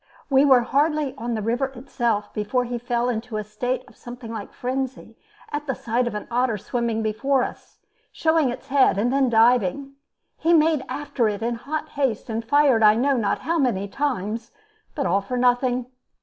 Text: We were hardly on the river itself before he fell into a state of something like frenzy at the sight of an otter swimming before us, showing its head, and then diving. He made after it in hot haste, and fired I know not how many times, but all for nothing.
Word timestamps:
We 0.31 0.45
were 0.45 0.61
hardly 0.61 1.13
on 1.15 1.35
the 1.35 1.43
river 1.43 1.67
itself 1.67 2.33
before 2.33 2.63
he 2.65 2.79
fell 2.79 3.07
into 3.07 3.37
a 3.37 3.43
state 3.43 3.83
of 3.87 3.95
something 3.95 4.33
like 4.33 4.51
frenzy 4.51 5.15
at 5.51 5.67
the 5.67 5.75
sight 5.75 6.07
of 6.07 6.15
an 6.15 6.27
otter 6.31 6.57
swimming 6.57 7.03
before 7.03 7.43
us, 7.43 7.77
showing 8.11 8.49
its 8.49 8.69
head, 8.69 8.97
and 8.97 9.13
then 9.13 9.29
diving. 9.29 9.93
He 10.37 10.53
made 10.53 10.83
after 10.89 11.29
it 11.29 11.43
in 11.43 11.53
hot 11.53 11.89
haste, 11.89 12.31
and 12.31 12.43
fired 12.43 12.81
I 12.81 12.95
know 12.95 13.15
not 13.15 13.41
how 13.41 13.59
many 13.59 13.87
times, 13.87 14.49
but 14.95 15.05
all 15.05 15.21
for 15.21 15.37
nothing. 15.37 15.85